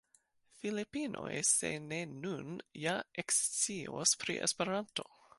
Filipinoj, 0.59 1.33
se 1.49 1.69
ne 1.91 1.99
nun, 2.13 2.55
ja 2.85 2.93
ekscios 3.25 4.15
pri 4.23 4.39
Esperanto. 4.47 5.07